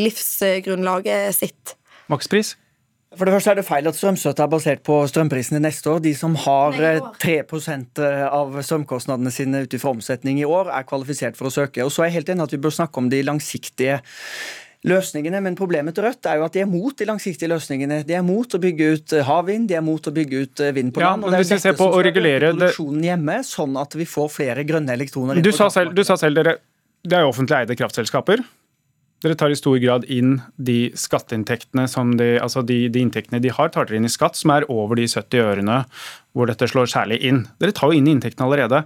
livsgrunnlaget 0.00 1.34
sitt. 1.40 1.76
Makspris? 2.12 2.54
For 3.16 3.24
det 3.24 3.32
første 3.32 3.52
er 3.52 3.58
det 3.60 3.64
feil 3.64 3.86
at 3.88 3.96
strømstøtte 3.96 4.44
er 4.44 4.50
basert 4.52 4.82
på 4.84 4.98
strømprisene 5.08 5.60
neste 5.62 5.88
år. 5.88 6.02
De 6.04 6.12
som 6.18 6.34
har 6.42 6.76
3 7.22 7.36
eh, 7.38 8.22
av 8.26 8.58
strømkostnadene 8.60 9.32
sine 9.32 9.62
ut 9.64 9.76
ifra 9.78 9.94
omsetning 9.94 10.42
i 10.42 10.48
år, 10.48 10.72
er 10.74 10.88
kvalifisert 10.88 11.38
for 11.38 11.48
å 11.48 11.54
søke. 11.54 11.84
Og 11.86 11.94
så 11.94 12.04
er 12.04 12.10
jeg 12.10 12.18
helt 12.18 12.34
enig 12.34 12.44
at 12.48 12.54
vi 12.56 12.60
bør 12.66 12.74
snakke 12.76 13.00
om 13.00 13.08
de 13.12 13.22
langsiktige 13.24 14.02
løsningene, 14.86 15.40
men 15.42 15.56
problemet 15.58 15.96
til 15.96 16.04
Rødt 16.06 16.28
er 16.28 16.38
jo 16.38 16.44
at 16.46 16.54
de 16.54 16.62
er 16.62 16.68
mot 16.70 16.94
de 16.98 17.08
langsiktige 17.08 17.50
løsningene. 17.50 18.02
De 18.06 18.14
er 18.18 18.22
mot 18.26 18.46
å 18.46 18.60
bygge 18.62 18.90
ut 18.92 19.16
havvind, 19.26 19.70
de 19.70 19.78
er 19.78 19.86
mot 19.86 20.02
å 20.02 20.12
bygge 20.14 20.42
ut 20.44 20.64
vind 20.76 20.92
på 20.94 21.02
land. 21.02 21.24
Ja, 21.24 21.30
men 21.32 21.40
hvis 21.40 21.54
vi 21.56 21.62
ser 21.62 21.78
på 21.78 21.88
å 21.88 22.04
regulere 22.04 22.52
produksjonen 22.52 23.08
hjemme, 23.08 23.40
sånn 23.46 23.80
at 23.80 23.96
vi 23.98 24.06
får 24.06 24.32
flere 24.34 24.66
grønne 24.68 24.94
elektroner. 24.98 25.40
Du 25.42 25.54
sa 25.56 25.70
selv, 25.72 25.96
du 25.96 26.04
sa 26.06 26.18
selv 26.20 26.42
dere, 26.42 26.58
det 27.06 27.18
er 27.18 27.24
jo 27.24 27.32
offentlig 27.32 27.60
eide 27.62 27.76
kraftselskaper. 27.78 28.42
Dere 29.24 29.36
tar 29.38 29.52
i 29.52 29.56
stor 29.56 29.78
grad 29.80 30.04
inn 30.12 30.36
de 30.60 30.90
skatteinntektene 30.98 31.86
som 31.88 32.12
de, 32.18 32.34
altså 32.42 32.60
de, 32.66 32.82
de, 32.92 33.00
inntektene 33.00 33.40
de 33.40 33.52
har, 33.54 33.70
tar 33.72 33.88
dere 33.88 34.00
inn 34.00 34.08
i 34.08 34.12
skatt, 34.12 34.36
som 34.36 34.52
er 34.52 34.66
over 34.72 34.98
de 35.00 35.06
70 35.08 35.40
ørene 35.40 35.78
hvor 36.36 36.50
dette 36.50 36.68
slår 36.68 36.90
særlig 36.92 37.22
inn. 37.24 37.46
Dere 37.62 37.74
tar 37.76 37.92
jo 37.92 38.00
inn 38.00 38.10
inntektene 38.12 38.44
allerede. 38.44 38.82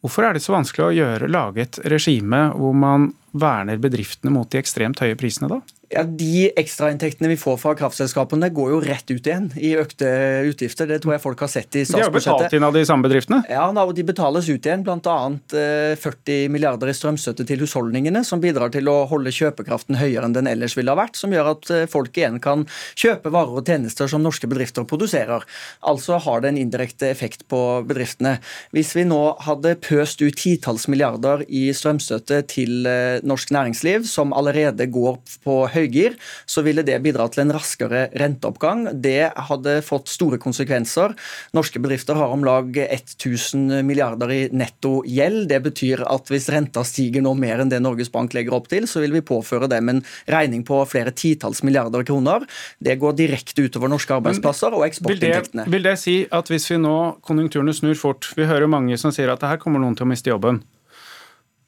Hvorfor 0.00 0.24
er 0.24 0.36
det 0.36 0.42
så 0.42 0.54
vanskelig 0.54 0.86
å 0.86 0.94
gjøre, 0.96 1.28
lage 1.28 1.66
et 1.66 1.80
regime 1.92 2.46
hvor 2.56 2.72
man 2.72 3.10
verner 3.36 3.78
bedriftene 3.82 4.32
mot 4.32 4.48
de 4.50 4.62
ekstremt 4.62 5.02
høye 5.04 5.18
prisene, 5.20 5.50
da? 5.52 5.60
Ja, 5.90 6.04
De 6.06 6.50
ekstrainntektene 6.54 7.32
vi 7.32 7.36
får 7.40 7.56
fra 7.58 7.72
kraftselskapene, 7.74 8.46
går 8.54 8.68
jo 8.70 8.76
rett 8.84 9.08
ut 9.10 9.26
igjen 9.26 9.48
i 9.58 9.72
økte 9.74 10.06
utgifter. 10.46 10.86
Det 10.86 11.00
tror 11.02 11.16
jeg 11.16 11.22
folk 11.24 11.40
har 11.42 11.50
sett 11.50 11.74
i 11.74 11.82
statsbudsjettet. 11.82 12.14
De 12.14 12.30
har 12.30 12.36
betalt 12.38 12.54
inn 12.54 12.66
av 12.68 12.76
de 12.76 12.84
samme 12.86 13.08
bedriftene? 13.08 13.40
Ja, 13.50 13.64
og 13.74 13.90
de 13.96 14.04
betales 14.06 14.46
ut 14.46 14.68
igjen. 14.68 14.84
Bl.a. 14.86 15.16
40 15.50 16.30
eh, 16.30 16.44
milliarder 16.52 16.92
i 16.92 16.94
strømstøtte 16.94 17.42
til 17.48 17.64
husholdningene, 17.64 18.22
som 18.26 18.42
bidrar 18.42 18.70
til 18.70 18.86
å 18.86 19.00
holde 19.10 19.32
kjøpekraften 19.34 19.98
høyere 19.98 20.28
enn 20.28 20.36
den 20.36 20.50
ellers 20.52 20.76
ville 20.78 20.94
ha 20.94 21.00
vært. 21.00 21.18
Som 21.18 21.34
gjør 21.34 21.50
at 21.56 21.72
eh, 21.74 21.88
folk 21.90 22.14
igjen 22.14 22.38
kan 22.44 22.62
kjøpe 22.94 23.34
varer 23.34 23.58
og 23.58 23.66
tjenester 23.66 24.06
som 24.14 24.22
norske 24.22 24.46
bedrifter 24.50 24.86
produserer. 24.86 25.42
Altså 25.82 26.20
har 26.22 26.44
det 26.44 26.52
en 26.52 26.62
indirekte 26.62 27.10
effekt 27.10 27.48
på 27.50 27.64
bedriftene. 27.90 28.36
Hvis 28.70 28.94
vi 28.94 29.08
nå 29.10 29.20
hadde 29.42 29.74
pøst 29.82 30.22
ut 30.22 30.38
titalls 30.38 30.86
milliarder 30.86 31.42
i 31.50 31.66
strømstøtte 31.74 32.44
til 32.54 32.86
eh, 32.86 33.18
norsk 33.26 33.50
næringsliv, 33.58 34.06
som 34.06 34.30
allerede 34.38 34.86
går 34.86 35.18
på 35.42 35.60
høy 35.74 35.79
høygir, 35.80 36.16
så 36.46 36.64
ville 36.66 36.84
det 36.86 36.98
bidra 37.04 37.26
til 37.32 37.44
en 37.44 37.54
raskere 37.56 38.06
renteoppgang. 38.20 38.86
Det 39.02 39.32
hadde 39.50 39.78
fått 39.86 40.10
store 40.12 40.38
konsekvenser. 40.42 41.14
Norske 41.56 41.82
bedrifter 41.82 42.18
har 42.18 42.32
om 42.34 42.44
lag 42.46 42.76
1000 42.76 43.80
milliarder 43.86 44.32
i 44.34 44.40
netto 44.52 45.00
gjeld. 45.08 45.48
Det 45.50 45.60
betyr 45.66 46.04
at 46.06 46.30
hvis 46.30 46.50
renta 46.52 46.84
stiger 46.86 47.24
nå 47.24 47.34
mer 47.38 47.62
enn 47.62 47.72
det 47.72 47.82
Norges 47.82 48.12
Bank 48.12 48.34
legger 48.36 48.56
opp 48.56 48.70
til, 48.72 48.88
så 48.90 49.02
vil 49.04 49.14
vi 49.16 49.24
påføre 49.26 49.70
dem 49.70 49.92
en 49.92 50.02
regning 50.30 50.64
på 50.66 50.82
flere 50.90 51.14
titalls 51.16 51.64
milliarder 51.66 52.04
kroner. 52.06 52.46
Det 52.78 52.98
går 53.00 53.16
direkte 53.18 53.66
utover 53.66 53.92
norske 53.92 54.16
arbeidsplasser 54.16 54.76
og 54.76 54.86
eksportinntektene. 54.88 55.66
Vil, 55.66 55.78
vil 55.78 55.88
det 55.90 55.96
si 56.02 56.18
at 56.30 56.50
hvis 56.50 56.70
vi 56.72 56.80
nå 56.80 56.96
konjunkturene 57.26 57.74
snur 57.76 57.96
fort, 57.98 58.32
vi 58.36 58.48
hører 58.48 58.70
mange 58.70 58.98
som 59.00 59.14
sier 59.14 59.32
at 59.32 59.42
det 59.42 59.52
her 59.52 59.62
kommer 59.62 59.82
noen 59.82 59.96
til 59.98 60.06
å 60.06 60.10
miste 60.10 60.32
jobben. 60.32 60.62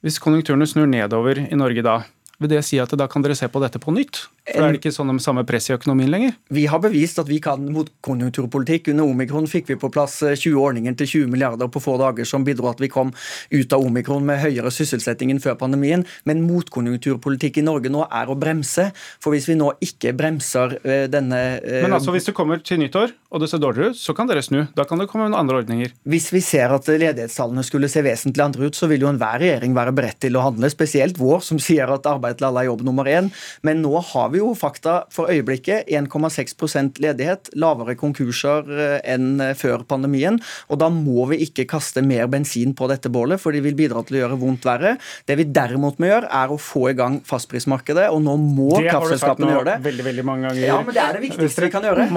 Hvis 0.03 0.19
konjunkturene 0.19 0.67
snur 0.67 0.89
nedover 0.89 1.39
i 1.45 1.55
Norge 1.55 1.83
da, 1.85 2.01
vil 2.43 2.51
det 2.51 2.63
si 2.67 2.79
at 2.81 2.93
da 2.99 3.07
kan 3.11 3.23
dere 3.25 3.37
se 3.37 3.49
på 3.49 3.61
dette 3.63 3.81
på 3.81 3.93
nytt? 3.95 4.25
For 4.43 4.59
er 4.59 4.73
det 4.75 4.81
ikke 4.81 4.91
sånn 4.91 5.11
samme 5.23 5.45
press 5.47 5.69
i 5.69 5.75
økonomien 5.77 6.11
lenger? 6.11 6.33
Vi 6.51 6.65
har 6.67 6.81
bevist 6.83 7.21
at 7.21 7.29
vi 7.29 7.39
kan 7.43 7.63
motkonjunkturpolitikk. 7.71 8.89
Under 8.91 9.07
omikron 9.07 9.47
fikk 9.47 9.71
vi 9.71 9.77
på 9.79 9.89
plass 9.93 10.17
20 10.19 10.49
eh, 10.51 10.59
ordninger 10.59 10.97
til 10.99 11.09
20 11.23 11.31
milliarder 11.31 11.71
på 11.71 11.81
få 11.83 11.95
dager, 12.01 12.27
som 12.27 12.43
bidro 12.43 12.67
at 12.71 12.83
vi 12.83 12.91
kom 12.91 13.13
ut 13.53 13.75
av 13.75 13.85
omikron 13.85 14.27
med 14.27 14.41
høyere 14.43 14.71
sysselsetting 14.73 15.31
enn 15.31 15.41
før 15.43 15.55
pandemien. 15.61 16.03
Men 16.27 16.43
motkonjunkturpolitikk 16.49 17.61
i 17.61 17.65
Norge 17.65 17.91
nå 17.93 18.03
er 18.09 18.31
å 18.31 18.37
bremse. 18.39 18.89
For 19.23 19.35
hvis 19.35 19.47
vi 19.47 19.57
nå 19.59 19.71
ikke 19.85 20.11
bremser 20.19 20.77
eh, 20.83 21.05
denne 21.11 21.41
eh, 21.61 21.79
Men 21.85 21.95
altså 21.95 22.11
hvis 22.15 22.27
det 22.27 22.35
kommer 22.37 22.59
til 22.59 22.83
nyttår 22.83 23.15
og 23.33 23.41
det 23.41 23.49
ser 23.49 23.63
dårligere 23.63 23.95
ut, 23.95 23.97
så 23.97 24.13
kan 24.13 24.29
dere 24.29 24.43
snu. 24.45 24.59
Da 24.77 24.85
kan 24.85 24.99
det 25.01 25.07
komme 25.09 25.25
noen 25.25 25.39
andre 25.39 25.63
ordninger. 25.63 25.95
Hvis 26.05 26.27
vi 26.35 26.43
ser 26.45 26.69
at 26.75 26.85
ledighetstallene 26.85 27.63
skulle 27.65 27.89
se 27.89 28.03
vesentlig 28.05 28.43
andre 28.45 28.69
ut, 28.69 28.77
så 28.77 28.85
vil 28.91 29.01
jo 29.01 29.09
enhver 29.09 29.41
regjering 29.41 29.73
være 29.73 29.95
beredt 29.97 30.19
til 30.21 30.37
å 30.37 30.43
handle, 30.45 30.69
spesielt 30.69 31.17
vår, 31.17 31.41
som 31.41 31.57
sier 31.61 31.89
at 31.95 32.05
arbeid 32.11 32.32
til 32.37 32.49
alle 32.49 32.63
er 32.63 32.69
jobb 32.71 32.83
nummer 32.87 33.07
én. 33.09 33.29
Men 33.65 33.81
nå 33.83 33.93
har 34.13 34.31
vi 34.33 34.41
jo 34.41 34.53
fakta 34.57 35.03
for 35.13 35.31
øyeblikket. 35.31 35.89
1,6% 35.93 36.99
ledighet, 37.03 37.51
lavere 37.59 37.95
konkurser 37.99 38.67
eh, 38.73 38.97
enn 39.13 39.41
eh, 39.43 39.53
før 39.57 39.85
pandemien. 39.87 40.39
Og 40.71 40.79
da 40.81 40.89
må 40.93 41.27
vi 41.31 41.41
ikke 41.45 41.65
kaste 41.69 42.03
mer 42.05 42.29
bensin 42.31 42.73
på 42.77 42.87
dette 42.91 43.11
bålet, 43.13 43.41
for 43.41 43.55
det 43.55 43.63
vil 43.65 43.77
bidra 43.77 44.03
til 44.05 44.19
å 44.19 44.23
gjøre 44.23 44.39
vondt 44.41 44.67
verre. 44.67 44.95
Det 45.27 45.37
vi 45.39 45.47
derimot 45.49 45.99
må 46.01 46.09
gjøre, 46.09 46.29
er 46.29 46.53
å 46.53 46.59
få 46.61 46.87
i 46.91 46.97
gang 46.97 47.19
fastprismarkedet, 47.27 48.09
og 48.13 48.23
nå 48.25 48.35
må 48.41 48.69
kraftselskapene 48.77 49.53
gjøre 49.55 49.69
det. 49.71 49.77
Veldig, 49.87 50.07
veldig 50.09 50.27
mange 50.27 50.49
ganger. 50.49 50.65
Ja, 50.67 50.79
men 50.83 50.95
det 50.95 51.03
er 51.03 51.17
det 51.17 51.23
viktigste 51.27 51.67
vi 51.67 51.71
kan 51.73 51.87
gjøre. 51.87 52.07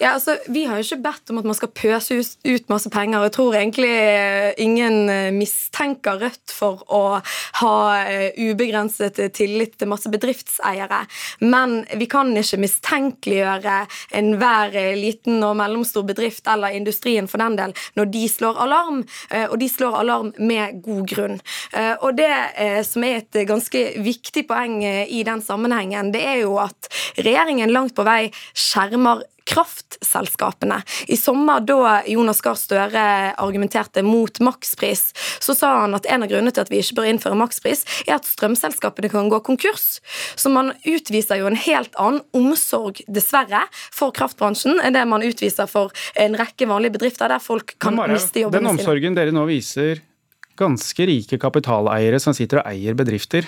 Ja, 0.00 0.14
altså, 0.14 0.36
Vi 0.52 0.66
har 0.68 0.80
jo 0.80 0.86
ikke 0.86 1.02
bedt 1.08 1.32
om 1.32 1.40
at 1.40 1.48
man 1.48 1.58
skal 1.58 1.72
pøse 1.74 2.20
ut 2.46 2.70
masse 2.72 2.90
penger. 2.92 3.26
Jeg 3.26 3.36
tror 3.36 3.56
egentlig 3.58 3.92
eh, 3.92 4.50
ingen 4.62 5.10
mistenker 5.36 6.16
Rødt 6.16 6.52
for 6.54 6.80
å 6.92 7.00
ha 7.60 7.74
ubegrenset 8.40 9.18
tillit 9.46 9.78
til 9.78 9.90
masse 9.90 10.10
bedriftseiere. 10.12 11.04
Men 11.46 11.80
vi 11.96 12.08
kan 12.10 12.34
ikke 12.36 12.60
mistenkeliggjøre 12.60 13.78
enhver 14.18 14.76
liten 14.98 15.40
og 15.46 15.56
mellomstor 15.60 16.06
bedrift 16.06 16.46
eller 16.50 16.76
industrien 16.76 17.28
for 17.30 17.42
den 17.42 17.58
del 17.58 17.74
når 17.96 18.10
de 18.12 18.24
slår 18.30 18.58
alarm, 18.66 19.02
eh, 19.30 19.46
og 19.46 19.58
de 19.60 19.68
slår 19.70 20.00
alarm 20.00 20.32
med 20.38 20.80
god 20.84 21.06
grunn. 21.10 21.38
Eh, 21.72 21.94
og 22.00 22.16
det 22.18 22.32
eh, 22.56 22.82
som 22.86 23.04
er 23.06 23.22
et 23.22 23.40
ganske 23.48 23.84
viktig 24.02 24.46
poeng 24.48 24.82
i 24.84 25.22
den 25.26 25.42
sammenhengen, 25.44 26.12
det 26.14 26.24
er 26.26 26.42
jo 26.44 26.56
at 26.62 26.90
regjeringen 27.16 27.72
langt 27.72 27.96
på 27.96 28.06
vei 28.06 28.28
skjermer 28.56 29.24
kraftselskapene. 29.46 30.80
I 31.08 31.16
sommer, 31.16 31.62
da 31.64 32.00
Jonas 32.10 32.42
Gahr 32.44 32.58
Støre 32.58 33.04
argumenterte 33.38 34.02
mot 34.06 34.40
makspris, 34.42 35.12
så 35.42 35.54
sa 35.56 35.72
han 35.82 35.96
at 35.96 36.08
en 36.10 36.26
av 36.26 36.30
grunnene 36.30 36.54
til 36.54 36.64
at 36.64 36.72
vi 36.72 36.80
ikke 36.82 36.98
bør 37.00 37.10
innføre 37.12 37.38
makspris, 37.38 37.84
er 38.06 38.18
at 38.18 38.28
strømselskapene 38.28 39.10
kan 39.12 39.30
gå 39.32 39.40
konkurs. 39.46 40.00
Så 40.36 40.52
man 40.52 40.72
utviser 40.84 41.40
jo 41.40 41.50
en 41.50 41.58
helt 41.66 41.94
annen 42.00 42.22
omsorg, 42.36 43.02
dessverre, 43.06 43.66
for 43.94 44.14
kraftbransjen 44.16 44.80
enn 44.82 44.96
det 44.96 45.04
man 45.08 45.24
utviser 45.26 45.70
for 45.70 45.94
en 46.18 46.36
rekke 46.38 46.68
vanlige 46.68 46.96
bedrifter 46.98 47.30
der 47.32 47.42
folk 47.42 47.76
kan 47.82 47.96
Mare, 47.98 48.16
miste 48.16 48.42
jobben 48.42 48.60
sin. 48.60 48.66
Den 48.66 48.72
omsorgen 48.74 49.18
dere 49.18 49.34
nå 49.34 49.46
viser 49.48 50.02
ganske 50.56 51.06
rike 51.08 51.38
kapitaleiere 51.40 52.20
som 52.22 52.34
sitter 52.36 52.62
og 52.62 52.70
eier 52.70 52.96
bedrifter. 52.98 53.46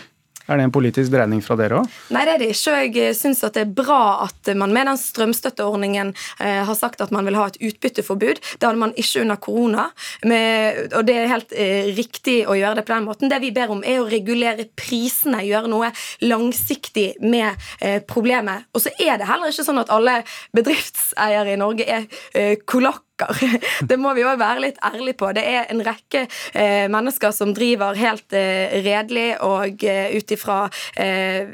Er 0.48 0.56
det 0.56 0.64
en 0.64 0.72
politisk 0.72 1.12
dreining 1.12 1.42
fra 1.44 1.58
dere 1.60 1.82
òg? 1.82 1.96
Nei, 2.14 2.22
det 2.24 2.34
er 2.34 2.40
det 2.40 2.48
ikke. 2.54 2.76
Jeg 2.96 3.16
syns 3.18 3.42
det 3.44 3.60
er 3.60 3.68
bra 3.68 4.24
at 4.24 4.48
man 4.56 4.72
med 4.72 4.88
den 4.88 5.00
strømstøtteordningen 5.00 6.14
eh, 6.40 6.62
har 6.64 6.78
sagt 6.78 7.02
at 7.04 7.12
man 7.12 7.28
vil 7.28 7.36
ha 7.36 7.48
et 7.50 7.58
utbytteforbud. 7.68 8.40
Det 8.40 8.64
hadde 8.64 8.80
man 8.80 8.94
ikke 8.96 9.26
under 9.26 9.40
korona. 9.44 9.88
Med, 10.24 10.94
og 10.96 11.04
det 11.08 11.18
er 11.18 11.32
helt 11.34 11.52
eh, 11.52 11.90
riktig 11.98 12.38
å 12.48 12.56
gjøre 12.56 12.80
det 12.80 12.86
på 12.88 12.94
den 12.94 13.08
måten. 13.10 13.28
Det 13.28 13.42
vi 13.44 13.52
ber 13.52 13.74
om, 13.76 13.84
er 13.84 14.00
å 14.00 14.08
regulere 14.08 14.70
prisene, 14.78 15.44
gjøre 15.44 15.68
noe 15.68 15.92
langsiktig 16.24 17.10
med 17.20 17.52
eh, 17.84 18.00
problemet. 18.08 18.70
Og 18.72 18.86
så 18.86 18.94
er 18.96 19.20
det 19.20 19.28
heller 19.28 19.52
ikke 19.52 19.68
sånn 19.68 19.84
at 19.84 19.92
alle 19.92 20.22
bedriftseiere 20.56 21.52
i 21.52 21.60
Norge 21.60 21.84
er 21.84 22.08
eh, 22.32 22.56
kulakk 23.18 23.58
det 23.88 23.98
må 24.00 24.14
vi 24.16 24.24
òg 24.26 24.38
være 24.40 24.62
litt 24.62 24.78
ærlige 24.84 25.18
på. 25.18 25.32
Det 25.36 25.44
er 25.44 25.66
en 25.72 25.82
rekke 25.84 26.26
eh, 26.52 26.86
mennesker 26.90 27.32
som 27.34 27.54
driver 27.56 27.98
helt 27.98 28.32
eh, 28.36 28.78
redelig 28.84 29.40
og 29.44 29.84
eh, 29.84 30.14
ut 30.16 30.34
ifra 30.34 30.68
eh, 30.96 31.48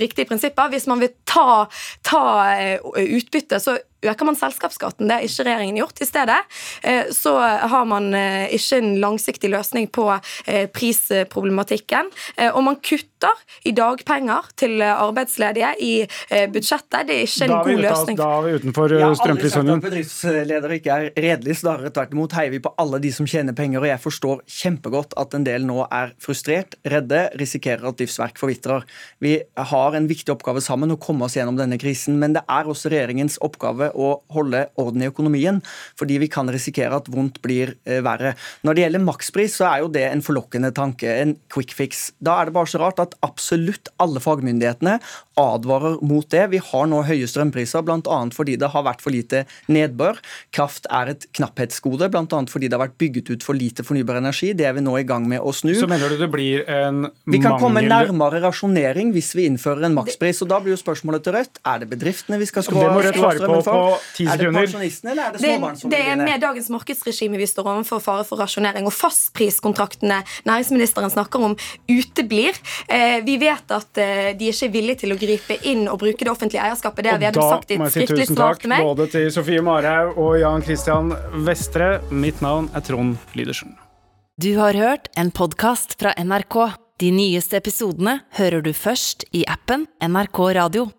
riktige 0.00 0.28
prinsipper. 0.28 0.70
Hvis 0.72 0.86
man 0.90 1.02
vil 1.02 1.14
ta, 1.26 1.64
ta 2.04 2.24
eh, 2.54 2.78
utbytte, 3.04 3.60
så 3.60 3.78
øker 4.10 4.28
man 4.28 4.38
selskapsskatten. 4.38 5.08
Det 5.08 5.16
har 5.16 5.26
ikke 5.26 5.46
regjeringen 5.48 5.80
gjort. 5.80 6.00
I 6.00 6.08
stedet 6.08 6.40
eh, 6.82 7.10
så 7.14 7.34
har 7.40 7.84
man 7.88 8.10
eh, 8.16 8.54
ikke 8.54 8.80
en 8.80 8.90
langsiktig 9.02 9.50
løsning 9.52 9.88
på 9.94 10.06
eh, 10.12 10.66
prisproblematikken. 10.72 12.10
Og 12.54 12.60
man 12.66 12.76
kutter 12.84 13.40
i 13.66 13.72
dagpenger 13.74 14.48
til 14.58 14.82
arbeidsledige 14.84 15.70
i 15.82 15.92
budsjettet. 16.52 17.06
Det 17.08 17.16
er 17.16 17.26
ikke 17.28 17.46
en 17.46 17.54
god 17.54 17.82
løsning. 17.84 18.18
Da 18.18 18.28
er 18.36 18.46
vi 18.46 18.54
utenfor 18.60 18.94
ja, 18.94 19.10
strømprisordningen. 19.18 19.80
At 19.80 19.86
bedriftsledere 19.86 20.78
ikke 20.78 20.98
er 20.98 21.08
redelige, 21.26 21.58
snarere 21.62 21.92
tvert 21.94 22.14
imot 22.14 22.36
heier 22.36 22.52
vi 22.54 22.60
på 22.64 22.74
alle 22.80 23.00
de 23.02 23.12
som 23.14 23.28
tjener 23.30 23.56
penger. 23.56 23.82
Og 23.82 23.88
jeg 23.88 24.02
forstår 24.02 24.42
kjempegodt 24.60 25.16
at 25.20 25.36
en 25.38 25.46
del 25.46 25.66
nå 25.68 25.86
er 25.86 26.14
frustrert, 26.22 26.76
redde, 26.90 27.26
risikerer 27.40 27.88
at 27.90 28.02
livsverk 28.02 28.40
forvitrer. 28.40 28.84
Vi 29.24 29.36
har 29.70 29.96
en 29.96 30.08
viktig 30.10 30.34
oppgave 30.34 30.62
sammen 30.64 30.92
å 30.94 31.00
komme 31.00 31.28
oss 31.28 31.38
gjennom 31.38 31.58
denne 31.58 31.78
krisen, 31.80 32.18
men 32.20 32.36
det 32.36 32.44
er 32.50 32.68
også 32.70 32.92
regjeringens 32.92 33.38
oppgave 33.44 33.90
å 33.94 34.10
holde 34.34 34.66
orden 34.80 35.04
i 35.04 35.10
økonomien, 35.10 35.60
fordi 35.98 36.18
vi 36.22 36.30
kan 36.32 36.50
risikere 36.52 36.98
at 36.98 37.10
vondt 37.12 37.40
blir 37.44 37.76
eh, 37.86 38.02
verre. 38.04 38.34
Når 38.66 38.76
det 38.76 38.84
gjelder 38.86 39.06
makspris, 39.06 39.58
så 39.60 39.68
er 39.70 39.84
jo 39.84 39.92
det 39.94 40.06
en 40.10 40.24
forlokkende 40.24 40.72
tanke, 40.76 41.10
en 41.22 41.36
quick 41.52 41.74
fix. 41.76 42.08
Da 42.24 42.38
er 42.40 42.50
det 42.50 42.56
bare 42.56 42.70
så 42.70 42.82
rart 42.82 43.02
at 43.02 43.16
absolutt 43.24 43.90
alle 44.02 44.22
fagmyndighetene 44.22 44.98
advarer 45.40 45.98
mot 46.04 46.26
det. 46.30 46.46
Vi 46.52 46.60
har 46.62 46.88
nå 46.90 47.02
høye 47.06 47.28
strømpriser, 47.30 47.84
bl.a. 47.86 48.20
fordi 48.34 48.56
det 48.60 48.70
har 48.74 48.86
vært 48.86 49.02
for 49.04 49.14
lite 49.14 49.44
nedbør. 49.72 50.20
Kraft 50.54 50.88
er 50.92 51.14
et 51.14 51.26
knapphetsgode, 51.36 52.10
bl.a. 52.12 52.42
fordi 52.50 52.70
det 52.70 52.78
har 52.78 52.84
vært 52.86 52.98
bygget 53.00 53.32
ut 53.34 53.46
for 53.46 53.58
lite 53.58 53.86
fornybar 53.86 54.20
energi. 54.20 54.52
Det 54.56 54.68
er 54.68 54.76
vi 54.76 54.84
nå 54.84 54.96
i 55.00 55.06
gang 55.08 55.26
med 55.30 55.42
å 55.42 55.54
snu. 55.54 55.72
Så 55.78 55.90
mener 55.90 56.12
du 56.12 56.18
det 56.20 56.30
blir 56.32 56.64
en 56.70 57.08
Vi 57.30 57.40
kan 57.42 57.58
komme 57.62 57.82
nærmere 57.84 58.42
rasjonering 58.44 59.12
hvis 59.14 59.32
vi 59.38 59.48
innfører 59.50 59.88
en 59.88 59.96
makspris. 59.98 60.42
og 60.44 60.52
Da 60.52 60.60
blir 60.62 60.76
jo 60.76 60.80
spørsmålet 60.80 61.26
til 61.26 61.34
Rødt 61.34 61.60
er 61.66 61.82
det 61.82 61.90
bedriftene 61.90 62.38
vi 62.40 62.48
skal 62.48 62.66
skru 62.66 62.80
av 62.84 63.00
strømmen 63.02 63.64
for? 63.66 63.83
Ti 64.16 64.24
Er 64.26 64.36
det 64.36 64.44
sekunder. 64.44 64.60
pensjonistene, 64.66 65.10
eller 65.12 65.22
er 65.28 65.32
det 65.32 65.40
Det, 65.42 65.52
småbarn 65.54 65.76
som 65.80 65.90
det 65.90 66.00
er 66.00 66.16
med 66.20 66.40
dagens 66.40 66.68
markedsregime 66.74 67.38
vi 67.40 67.46
står 67.50 67.70
overfor 67.72 68.02
fare 68.04 68.24
for 68.28 68.36
rasjonering. 68.42 68.86
Og 68.86 68.92
fastpriskontraktene 68.92 70.22
næringsministeren 70.48 71.10
snakker 71.12 71.44
om, 71.50 71.56
uteblir. 71.88 72.54
Eh, 72.88 73.20
vi 73.24 73.36
vet 73.38 73.70
at 73.70 73.98
eh, 73.98 74.32
de 74.38 74.50
ikke 74.52 74.68
er 74.68 74.74
villige 74.74 74.98
til 75.04 75.14
å 75.14 75.18
gripe 75.20 75.58
inn 75.70 75.86
og 75.88 75.98
bruke 76.02 76.24
det 76.24 76.32
offentlige 76.32 76.62
eierskapet. 76.64 77.04
Det 77.04 77.12
har 77.14 77.22
Vedum 77.22 77.42
da 77.42 77.48
sagt 77.56 77.70
i 77.70 77.74
et 77.78 77.94
skriftlig 77.94 78.26
tusen 78.26 78.36
svar 78.36 78.54
takk 78.54 78.60
til 78.64 78.68
meg. 78.74 78.84
både 78.84 79.08
til 79.10 79.30
Sofie 79.34 79.62
Marhaug 79.62 80.18
og 80.18 80.38
Jan 80.40 80.62
Christian 80.62 81.14
Vestre. 81.46 82.00
Mitt 82.10 82.40
navn 82.44 82.70
er 82.74 82.80
Trond 82.80 83.16
Lydersen. 83.34 83.76
Du 84.40 84.56
har 84.58 84.74
hørt 84.74 85.08
en 85.16 85.30
podkast 85.30 85.94
fra 86.00 86.14
NRK. 86.18 86.74
De 86.98 87.10
nyeste 87.10 87.56
episodene 87.58 88.20
hører 88.38 88.62
du 88.62 88.72
først 88.72 89.24
i 89.34 89.44
appen 89.50 89.86
NRK 90.02 90.38
Radio. 90.58 90.88